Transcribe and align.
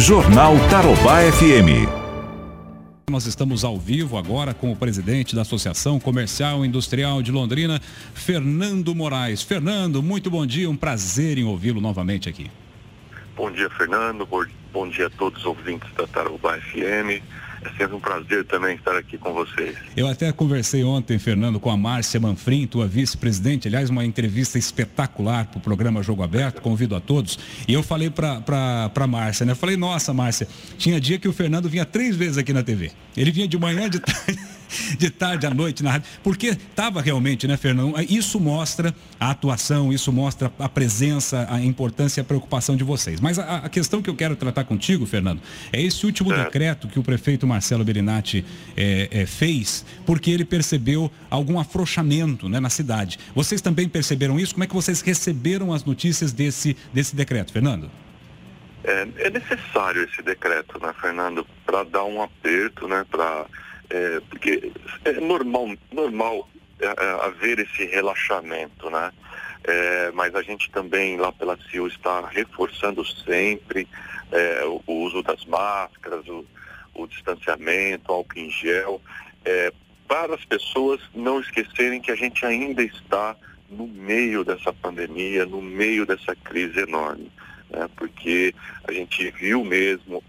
Jornal 0.00 0.54
Tarobá 0.70 1.20
FM. 1.30 1.86
Nós 3.10 3.26
estamos 3.26 3.64
ao 3.64 3.78
vivo 3.78 4.16
agora 4.16 4.54
com 4.54 4.72
o 4.72 4.76
presidente 4.76 5.36
da 5.36 5.42
Associação 5.42 6.00
Comercial 6.00 6.64
e 6.64 6.68
Industrial 6.68 7.20
de 7.20 7.30
Londrina, 7.30 7.78
Fernando 8.14 8.94
Moraes. 8.94 9.42
Fernando, 9.42 10.02
muito 10.02 10.30
bom 10.30 10.46
dia, 10.46 10.70
um 10.70 10.76
prazer 10.76 11.36
em 11.36 11.44
ouvi-lo 11.44 11.82
novamente 11.82 12.30
aqui. 12.30 12.50
Bom 13.36 13.52
dia, 13.52 13.68
Fernando. 13.68 14.26
Bom 14.72 14.88
dia 14.88 15.08
a 15.08 15.10
todos 15.10 15.40
os 15.40 15.46
ouvintes 15.46 15.92
da 15.94 16.06
Tarobá 16.06 16.56
FM. 16.56 17.22
É 17.62 17.68
sempre 17.76 17.94
um 17.94 18.00
prazer 18.00 18.44
também 18.46 18.76
estar 18.76 18.96
aqui 18.96 19.18
com 19.18 19.34
vocês. 19.34 19.76
Eu 19.96 20.08
até 20.08 20.32
conversei 20.32 20.82
ontem, 20.82 21.18
Fernando, 21.18 21.60
com 21.60 21.70
a 21.70 21.76
Márcia 21.76 22.18
Manfrim, 22.18 22.66
tua 22.66 22.86
vice-presidente, 22.86 23.68
aliás, 23.68 23.90
uma 23.90 24.04
entrevista 24.04 24.58
espetacular 24.58 25.46
para 25.46 25.58
o 25.58 25.60
programa 25.60 26.02
Jogo 26.02 26.22
Aberto, 26.22 26.62
convido 26.62 26.96
a 26.96 27.00
todos. 27.00 27.38
E 27.68 27.74
eu 27.74 27.82
falei 27.82 28.08
para 28.08 28.90
a 28.94 29.06
Márcia, 29.06 29.44
né? 29.44 29.52
Eu 29.52 29.56
falei, 29.56 29.76
nossa, 29.76 30.14
Márcia, 30.14 30.48
tinha 30.78 30.98
dia 31.00 31.18
que 31.18 31.28
o 31.28 31.32
Fernando 31.32 31.68
vinha 31.68 31.84
três 31.84 32.16
vezes 32.16 32.38
aqui 32.38 32.52
na 32.52 32.62
TV. 32.62 32.92
Ele 33.16 33.30
vinha 33.30 33.46
de 33.46 33.58
manhã, 33.58 33.90
de 33.90 34.00
tarde 34.00 34.38
de 34.98 35.10
tarde 35.10 35.46
à 35.46 35.50
noite 35.50 35.82
na 35.82 35.92
rádio, 35.92 36.08
porque 36.22 36.48
estava 36.48 37.00
realmente, 37.00 37.46
né, 37.46 37.56
Fernando? 37.56 37.94
Isso 38.08 38.38
mostra 38.40 38.94
a 39.18 39.30
atuação, 39.30 39.92
isso 39.92 40.12
mostra 40.12 40.52
a 40.58 40.68
presença, 40.68 41.46
a 41.50 41.60
importância 41.60 42.20
e 42.20 42.22
a 42.22 42.24
preocupação 42.24 42.76
de 42.76 42.84
vocês. 42.84 43.20
Mas 43.20 43.38
a, 43.38 43.56
a 43.58 43.68
questão 43.68 44.02
que 44.02 44.08
eu 44.08 44.14
quero 44.14 44.36
tratar 44.36 44.64
contigo, 44.64 45.06
Fernando, 45.06 45.40
é 45.72 45.80
esse 45.80 46.04
último 46.06 46.32
é. 46.32 46.44
decreto 46.44 46.88
que 46.88 46.98
o 46.98 47.02
prefeito 47.02 47.46
Marcelo 47.46 47.84
Berinatti 47.84 48.44
é, 48.76 49.08
é, 49.10 49.26
fez, 49.26 49.84
porque 50.06 50.30
ele 50.30 50.44
percebeu 50.44 51.10
algum 51.28 51.58
afrouxamento 51.58 52.48
né, 52.48 52.60
na 52.60 52.70
cidade. 52.70 53.18
Vocês 53.34 53.60
também 53.60 53.88
perceberam 53.88 54.38
isso? 54.38 54.54
Como 54.54 54.64
é 54.64 54.66
que 54.66 54.74
vocês 54.74 55.00
receberam 55.00 55.72
as 55.72 55.84
notícias 55.84 56.32
desse, 56.32 56.76
desse 56.92 57.14
decreto, 57.14 57.52
Fernando? 57.52 57.90
É, 58.82 59.06
é 59.18 59.30
necessário 59.30 60.02
esse 60.04 60.22
decreto, 60.22 60.80
né, 60.80 60.92
Fernando, 61.00 61.46
para 61.66 61.84
dar 61.84 62.04
um 62.04 62.22
aperto, 62.22 62.88
né, 62.88 63.04
para 63.10 63.46
é, 63.90 64.20
porque 64.28 64.72
é 65.04 65.12
normal, 65.20 65.76
normal 65.92 66.48
é, 66.80 66.86
é, 66.86 67.26
haver 67.26 67.58
esse 67.58 67.84
relaxamento, 67.86 68.88
né? 68.88 69.12
É, 69.64 70.10
mas 70.12 70.34
a 70.34 70.42
gente 70.42 70.70
também 70.70 71.18
lá 71.18 71.30
pela 71.32 71.58
CIO 71.68 71.86
está 71.86 72.26
reforçando 72.26 73.04
sempre 73.04 73.86
é, 74.32 74.64
o, 74.64 74.82
o, 74.86 74.94
uso 75.04 75.22
das 75.22 75.44
máscaras, 75.44 76.26
o, 76.28 76.46
o 76.94 77.06
distanciamento, 77.06 78.10
álcool 78.10 78.38
em 78.38 78.50
gel, 78.50 79.02
é, 79.44 79.72
para 80.08 80.34
as 80.34 80.44
pessoas 80.44 81.00
não 81.14 81.40
esquecerem 81.40 82.00
que 82.00 82.10
a 82.10 82.16
gente 82.16 82.44
ainda 82.46 82.82
está 82.82 83.36
no 83.68 83.86
meio 83.86 84.44
dessa 84.44 84.72
pandemia, 84.72 85.44
no 85.44 85.60
meio 85.60 86.06
dessa 86.06 86.34
crise 86.34 86.80
enorme, 86.80 87.30
né? 87.68 87.88
porque 87.96 88.54
a 88.88 88.92
gente 88.92 89.30
viu 89.32 89.62
mesmo 89.62 90.24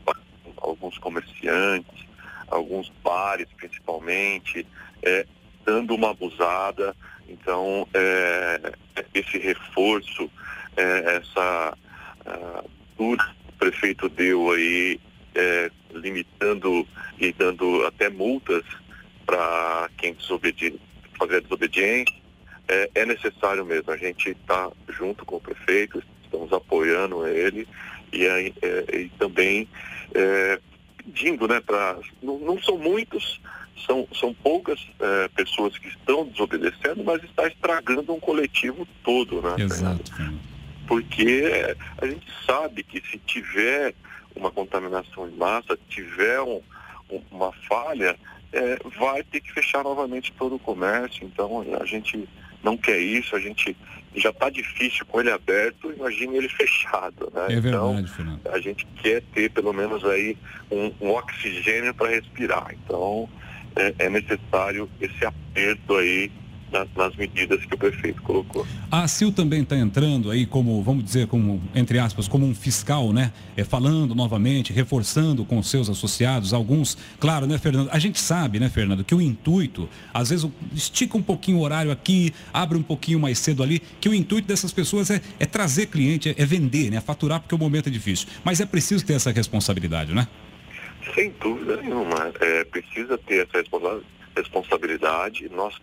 alguns 0.58 0.98
comerciantes, 0.98 2.06
alguns 2.52 2.92
bares 3.04 3.48
principalmente, 3.58 4.68
é, 5.02 5.26
dando 5.66 5.96
uma 5.96 6.12
abusada. 6.12 6.96
Então, 7.28 7.88
é, 7.94 8.74
esse 9.14 9.38
reforço, 9.38 10.30
é, 10.76 11.18
essa 11.18 11.78
dura 12.98 13.24
que 13.24 13.50
o 13.50 13.58
prefeito 13.58 14.10
deu 14.10 14.52
aí, 14.52 15.00
é, 15.34 15.72
limitando 15.94 16.88
e 17.20 17.32
dando 17.32 17.86
até 17.86 18.10
multas 18.10 18.64
para 19.26 19.90
quem 19.98 20.14
desobedi 20.14 20.80
fazer 21.18 21.38
a 21.38 21.40
desobediência, 21.40 22.16
é, 22.68 22.90
é 22.96 23.06
necessário 23.06 23.66
mesmo. 23.66 23.92
A 23.92 23.98
gente 23.98 24.32
está 24.32 24.70
junto 24.90 25.26
com 25.26 25.38
o 25.38 25.42
prefeito, 25.42 26.04
estamos 26.24 26.52
apoiando 26.52 27.26
ele 27.28 27.68
e, 28.12 28.26
é, 28.26 28.54
e 28.94 29.10
também 29.18 29.68
pedindo, 31.02 31.48
né, 31.48 31.60
para. 31.60 31.98
Não, 32.22 32.38
não, 32.40 32.62
são 32.62 32.78
muitos, 32.78 33.40
são, 33.86 34.08
são 34.14 34.34
poucas 34.34 34.80
é, 35.00 35.28
pessoas 35.30 35.78
que 35.78 35.88
estão 35.88 36.26
desobedecendo, 36.26 37.04
mas 37.04 37.24
está 37.24 37.48
estragando 37.48 38.14
um 38.14 38.20
coletivo 38.20 38.88
todo, 39.04 39.42
né? 39.42 39.56
Exato. 39.60 40.12
Porque 40.88 41.76
a 41.98 42.06
gente 42.06 42.28
sabe 42.46 42.84
que 42.84 43.02
se 43.10 43.18
tiver 43.20 43.94
uma 44.36 44.52
contaminação 44.52 45.28
em 45.28 45.36
massa, 45.36 45.78
tiver 45.90 46.42
um, 46.42 46.62
uma 47.32 47.52
falha, 47.68 48.18
é, 48.52 48.78
vai 49.00 49.24
ter 49.24 49.42
que 49.42 49.52
fechar 49.52 49.84
novamente 49.84 50.34
todo 50.38 50.56
o 50.56 50.60
comércio. 50.60 51.26
Então 51.26 51.64
a 51.80 51.86
gente 51.86 52.28
não 52.64 52.78
quer 52.78 53.00
isso, 53.00 53.36
a 53.36 53.40
gente 53.40 53.76
já 54.16 54.30
está 54.30 54.50
difícil 54.50 55.06
com 55.06 55.22
ele 55.22 55.32
aberto, 55.32 55.92
imagine 55.92 56.38
ele 56.38 56.50
fechado, 56.50 57.32
né? 57.34 57.48
É 57.50 57.54
então, 57.54 57.94
verdade, 57.94 58.12
Fernando. 58.12 58.42
a 58.48 58.60
gente 58.60 58.86
quer 59.02 59.22
ter 59.34 59.50
pelo 59.52 59.72
menos 59.72 60.04
aí 60.04 60.38
um, 60.70 60.92
um 61.00 61.10
oxigênio 61.12 61.94
para 61.94 62.10
respirar. 62.10 62.74
Então 62.84 63.30
é, 63.76 64.06
é 64.06 64.10
necessário 64.10 64.90
esse 65.00 65.26
aperto 65.26 65.96
aí 65.96 66.32
nas, 66.72 67.16
medidas 67.16 67.64
que 67.66 67.76
o 67.76 67.78
prefeito 67.78 68.22
colocou. 68.22 68.66
A 68.90 69.08
CIL 69.08 69.32
também 69.32 69.62
está 69.62 69.76
entrando 69.78 70.32
aí 70.32 70.46
como, 70.46 70.82
vamos 70.82 71.04
dizer, 71.04 71.28
como, 71.28 71.62
entre 71.76 72.00
aspas, 72.00 72.28
como 72.28 72.46
um 72.46 72.56
fiscal, 72.56 73.12
né? 73.12 73.32
É, 73.56 73.64
falando 73.64 74.16
novamente, 74.16 74.72
reforçando 74.74 75.44
com 75.46 75.62
seus 75.62 75.90
associados, 75.90 76.54
alguns, 76.54 76.98
claro, 77.20 77.46
né, 77.46 77.58
Fernando? 77.58 77.90
A 77.92 78.00
gente 78.00 78.20
sabe, 78.20 78.60
né, 78.60 78.70
Fernando, 78.70 79.04
que 79.04 79.14
o 79.14 79.22
intuito, 79.22 79.90
às 80.14 80.30
vezes 80.30 80.50
estica 80.74 81.18
um 81.18 81.22
pouquinho 81.22 81.58
o 81.58 81.62
horário 81.62 81.92
aqui, 81.92 82.34
abre 82.54 82.78
um 82.78 82.84
pouquinho 82.84 83.20
mais 83.20 83.38
cedo 83.40 83.62
ali, 83.62 83.82
que 84.00 84.10
o 84.10 84.14
intuito 84.14 84.48
dessas 84.48 84.72
pessoas 84.72 85.10
é, 85.10 85.22
é 85.40 85.46
trazer 85.46 85.88
cliente, 85.88 86.30
é, 86.30 86.36
é 86.38 86.46
vender, 86.46 86.90
né? 86.90 87.02
Faturar 87.02 87.40
porque 87.42 87.56
o 87.56 87.58
momento 87.58 87.88
é 87.88 87.92
difícil. 87.92 88.28
Mas 88.44 88.62
é 88.62 88.66
preciso 88.66 89.06
ter 89.06 89.14
essa 89.14 89.32
responsabilidade, 89.32 90.14
né? 90.14 90.28
Sem 91.16 91.34
dúvida 91.42 91.78
nenhuma. 91.78 92.32
É, 92.40 92.64
precisa 92.64 93.18
ter 93.18 93.48
essa 93.48 93.64
responsabilidade. 94.36 95.50
Nós 95.50 95.76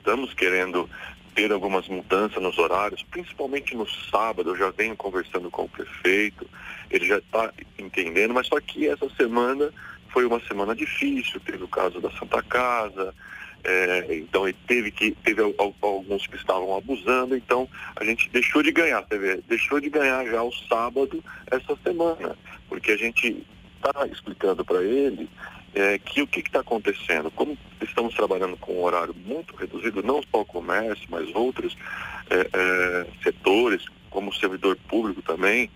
estamos 0.00 0.34
querendo 0.34 0.88
ter 1.34 1.52
algumas 1.52 1.86
mudanças 1.86 2.42
nos 2.42 2.58
horários, 2.58 3.02
principalmente 3.10 3.76
no 3.76 3.86
sábado. 4.10 4.50
Eu 4.50 4.56
já 4.56 4.70
venho 4.70 4.96
conversando 4.96 5.50
com 5.50 5.64
o 5.64 5.68
prefeito, 5.68 6.46
ele 6.90 7.06
já 7.06 7.18
está 7.18 7.52
entendendo, 7.78 8.34
mas 8.34 8.48
só 8.48 8.60
que 8.60 8.88
essa 8.88 9.08
semana 9.10 9.72
foi 10.08 10.26
uma 10.26 10.40
semana 10.40 10.74
difícil, 10.74 11.40
teve 11.40 11.62
o 11.62 11.68
caso 11.68 12.00
da 12.00 12.10
Santa 12.10 12.42
Casa, 12.42 13.14
é, 13.62 14.06
então 14.16 14.48
ele 14.48 14.56
teve 14.66 14.90
que 14.90 15.12
teve 15.22 15.40
alguns 15.80 16.26
que 16.26 16.36
estavam 16.36 16.76
abusando, 16.76 17.36
então 17.36 17.68
a 17.94 18.04
gente 18.04 18.28
deixou 18.30 18.62
de 18.62 18.72
ganhar, 18.72 19.02
teve, 19.02 19.36
deixou 19.48 19.78
de 19.78 19.88
ganhar 19.88 20.26
já 20.26 20.42
o 20.42 20.52
sábado 20.68 21.22
essa 21.48 21.76
semana, 21.84 22.36
porque 22.68 22.90
a 22.90 22.96
gente 22.96 23.46
está 23.76 24.06
explicando 24.06 24.64
para 24.64 24.82
ele 24.82 25.28
é, 25.74 25.98
que 25.98 26.22
o 26.22 26.26
que 26.26 26.40
está 26.40 26.60
acontecendo? 26.60 27.30
Como 27.30 27.56
estamos 27.80 28.14
trabalhando 28.14 28.56
com 28.56 28.74
um 28.74 28.84
horário 28.84 29.14
muito 29.14 29.54
reduzido, 29.56 30.02
não 30.02 30.22
só 30.30 30.40
o 30.40 30.44
comércio, 30.44 31.06
mas 31.08 31.32
outros 31.34 31.76
é, 32.28 32.48
é, 32.52 33.06
setores, 33.22 33.84
como 34.10 34.30
o 34.30 34.34
servidor 34.34 34.76
público 34.88 35.22
também, 35.22 35.70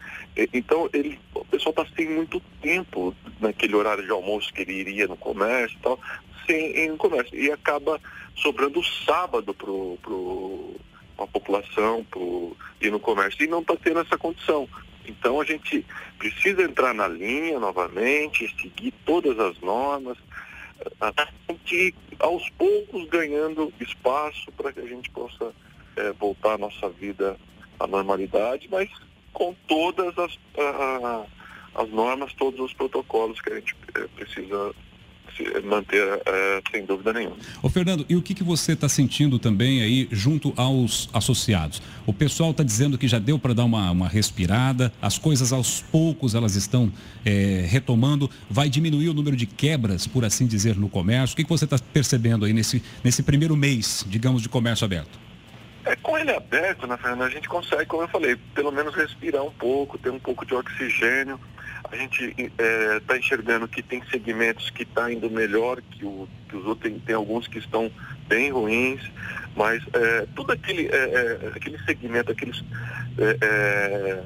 então 0.52 0.90
ele, 0.92 1.20
o 1.32 1.44
pessoal 1.44 1.70
está 1.70 1.86
sem 1.94 2.08
muito 2.08 2.40
tempo 2.60 3.14
naquele 3.40 3.76
horário 3.76 4.04
de 4.04 4.10
almoço 4.10 4.52
que 4.52 4.62
ele 4.62 4.72
iria 4.72 5.06
no 5.06 5.16
comércio 5.16 5.76
e 5.78 5.80
tal, 5.80 6.00
sem 6.46 6.88
no 6.88 6.96
comércio. 6.96 7.38
E 7.38 7.50
acaba 7.52 8.00
sobrando 8.34 8.80
o 8.80 8.84
sábado 8.84 9.54
para 9.54 9.66
pro, 10.02 10.74
a 11.18 11.26
população 11.26 12.04
pro, 12.10 12.56
ir 12.80 12.90
no 12.90 12.98
comércio. 12.98 13.44
E 13.44 13.46
não 13.46 13.60
está 13.60 13.76
tendo 13.76 14.00
essa 14.00 14.18
condição. 14.18 14.68
Então 15.06 15.40
a 15.40 15.44
gente 15.44 15.84
precisa 16.18 16.62
entrar 16.62 16.94
na 16.94 17.06
linha 17.06 17.58
novamente, 17.58 18.54
seguir 18.60 18.92
todas 19.04 19.38
as 19.38 19.58
normas, 19.60 20.18
que 21.64 21.94
aos 22.18 22.48
poucos 22.50 23.08
ganhando 23.08 23.72
espaço 23.80 24.52
para 24.52 24.72
que 24.72 24.80
a 24.80 24.86
gente 24.86 25.10
possa 25.10 25.52
é, 25.96 26.12
voltar 26.12 26.54
a 26.54 26.58
nossa 26.58 26.88
vida 26.88 27.38
à 27.78 27.86
normalidade, 27.86 28.68
mas 28.70 28.90
com 29.32 29.54
todas 29.66 30.16
as, 30.18 30.38
as 31.74 31.88
normas, 31.90 32.32
todos 32.34 32.60
os 32.60 32.72
protocolos 32.72 33.40
que 33.40 33.52
a 33.52 33.56
gente 33.56 33.74
é, 33.94 34.06
precisa 34.08 34.74
manter 35.64 36.20
é, 36.26 36.62
sem 36.70 36.84
dúvida 36.84 37.12
nenhuma. 37.12 37.36
Ô 37.62 37.68
Fernando, 37.68 38.04
e 38.08 38.16
o 38.16 38.22
que, 38.22 38.34
que 38.34 38.44
você 38.44 38.72
está 38.72 38.88
sentindo 38.88 39.38
também 39.38 39.82
aí 39.82 40.08
junto 40.10 40.52
aos 40.56 41.08
associados? 41.12 41.82
O 42.06 42.12
pessoal 42.12 42.50
está 42.50 42.62
dizendo 42.62 42.96
que 42.96 43.08
já 43.08 43.18
deu 43.18 43.38
para 43.38 43.52
dar 43.52 43.64
uma, 43.64 43.90
uma, 43.90 44.08
respirada, 44.08 44.92
as 45.00 45.18
coisas 45.18 45.52
aos 45.52 45.82
poucos 45.82 46.34
elas 46.34 46.54
estão 46.54 46.92
é, 47.24 47.66
retomando, 47.68 48.30
vai 48.48 48.68
diminuir 48.68 49.08
o 49.08 49.14
número 49.14 49.36
de 49.36 49.46
quebras, 49.46 50.06
por 50.06 50.24
assim 50.24 50.46
dizer, 50.46 50.76
no 50.76 50.88
comércio. 50.88 51.34
O 51.34 51.36
que, 51.36 51.44
que 51.44 51.50
você 51.50 51.64
está 51.64 51.78
percebendo 51.92 52.44
aí 52.44 52.52
nesse, 52.52 52.82
nesse 53.02 53.22
primeiro 53.22 53.56
mês, 53.56 54.04
digamos, 54.08 54.42
de 54.42 54.48
comércio 54.48 54.84
aberto? 54.84 55.18
É, 55.84 55.94
com 55.96 56.16
ele 56.16 56.30
aberto, 56.30 56.86
né, 56.86 56.96
Fernando, 56.96 57.22
a 57.22 57.28
gente 57.28 57.48
consegue, 57.48 57.84
como 57.86 58.02
eu 58.02 58.08
falei, 58.08 58.36
pelo 58.54 58.72
menos 58.72 58.94
respirar 58.94 59.44
um 59.44 59.50
pouco, 59.50 59.98
ter 59.98 60.10
um 60.10 60.18
pouco 60.18 60.46
de 60.46 60.54
oxigênio 60.54 61.38
a 61.90 61.96
gente 61.96 62.34
está 62.38 62.64
é, 62.64 63.00
tá 63.00 63.18
enxergando 63.18 63.68
que 63.68 63.82
tem 63.82 64.02
segmentos 64.10 64.70
que 64.70 64.82
estão 64.82 65.04
tá 65.04 65.12
indo 65.12 65.30
melhor 65.30 65.80
que, 65.82 66.04
o, 66.04 66.28
que 66.48 66.56
os 66.56 66.64
outros, 66.66 66.90
tem, 66.90 67.00
tem, 67.00 67.14
alguns 67.14 67.46
que 67.46 67.58
estão 67.58 67.90
bem 68.26 68.50
ruins, 68.50 69.00
mas 69.54 69.82
é, 69.92 70.26
aquele, 70.52 70.88
é, 70.88 70.96
é 71.44 71.52
aquele 71.54 71.78
segmento, 71.84 72.32
aqueles 72.32 72.64
é, 73.18 73.38
é, 73.40 74.22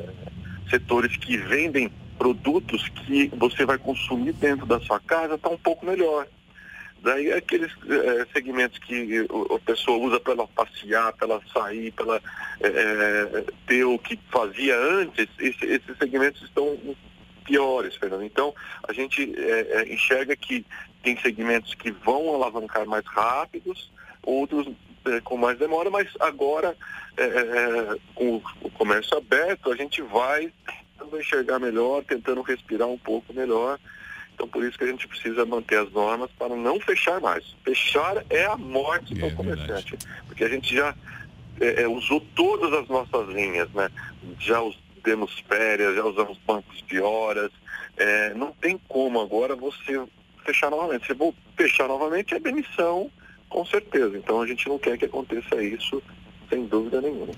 setores 0.70 1.16
que 1.16 1.36
vendem 1.36 1.90
produtos 2.18 2.88
que 2.88 3.30
você 3.36 3.64
vai 3.64 3.78
consumir 3.78 4.32
dentro 4.32 4.66
da 4.66 4.80
sua 4.80 5.00
casa 5.00 5.34
está 5.34 5.48
um 5.48 5.58
pouco 5.58 5.86
melhor. 5.86 6.26
Daí 7.00 7.32
aqueles 7.32 7.70
é, 7.88 8.26
segmentos 8.32 8.76
que 8.78 9.26
a 9.54 9.58
pessoa 9.60 9.98
usa 9.98 10.18
para 10.18 10.32
ela 10.32 10.48
passear, 10.48 11.12
para 11.12 11.28
ela 11.28 11.42
sair, 11.52 11.92
para 11.92 12.04
ela 12.04 12.22
é, 12.60 13.44
ter 13.68 13.84
o 13.84 13.98
que 13.98 14.18
fazia 14.30 14.76
antes, 14.76 15.28
esse, 15.38 15.64
esses 15.64 15.96
segmentos 15.96 16.42
estão 16.42 16.76
piores, 17.48 17.96
Fernando. 17.96 18.24
Então, 18.24 18.54
a 18.86 18.92
gente 18.92 19.34
é, 19.36 19.92
enxerga 19.92 20.36
que 20.36 20.64
tem 21.02 21.18
segmentos 21.20 21.74
que 21.74 21.90
vão 21.90 22.34
alavancar 22.34 22.86
mais 22.86 23.04
rápidos, 23.06 23.90
outros 24.22 24.68
com 25.24 25.38
mais 25.38 25.58
demora, 25.58 25.88
mas 25.88 26.06
agora, 26.20 26.76
com 28.14 28.42
o 28.60 28.70
comércio 28.72 29.16
aberto, 29.16 29.72
a 29.72 29.76
gente 29.76 30.02
vai 30.02 30.52
tentando 30.98 31.18
enxergar 31.18 31.58
melhor, 31.58 32.04
tentando 32.04 32.42
respirar 32.42 32.88
um 32.88 32.98
pouco 32.98 33.32
melhor 33.32 33.78
então, 34.38 34.46
por 34.46 34.64
isso 34.64 34.78
que 34.78 34.84
a 34.84 34.86
gente 34.86 35.08
precisa 35.08 35.44
manter 35.44 35.80
as 35.80 35.90
normas 35.90 36.30
para 36.38 36.54
não 36.54 36.78
fechar 36.78 37.20
mais. 37.20 37.44
Fechar 37.64 38.24
é 38.30 38.44
a 38.44 38.56
morte 38.56 39.12
do 39.12 39.26
é 39.26 39.30
comerciante, 39.32 39.98
porque 40.28 40.44
a 40.44 40.48
gente 40.48 40.76
já 40.76 40.94
é, 41.60 41.82
é, 41.82 41.88
usou 41.88 42.20
todas 42.36 42.72
as 42.72 42.86
nossas 42.86 43.28
linhas, 43.30 43.68
né? 43.72 43.90
Já 44.38 44.62
demos 45.08 45.38
férias, 45.48 45.96
já 45.96 46.04
usamos 46.04 46.36
bancos 46.46 46.84
de 46.86 47.00
horas. 47.00 47.50
É, 47.96 48.34
não 48.34 48.52
tem 48.52 48.78
como 48.86 49.20
agora 49.20 49.56
você 49.56 50.06
fechar 50.44 50.70
novamente. 50.70 51.06
Se 51.06 51.14
for 51.14 51.34
fechar 51.56 51.88
novamente, 51.88 52.34
é 52.34 52.38
demissão, 52.38 53.10
com 53.48 53.64
certeza. 53.64 54.18
Então, 54.18 54.42
a 54.42 54.46
gente 54.46 54.68
não 54.68 54.78
quer 54.78 54.98
que 54.98 55.06
aconteça 55.06 55.62
isso, 55.62 56.02
sem 56.50 56.66
dúvida 56.66 57.00
nenhuma. 57.00 57.32